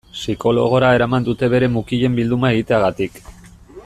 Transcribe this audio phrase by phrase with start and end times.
[0.17, 3.21] Psikologora eraman dute bere mukien bilduma egiteagatik.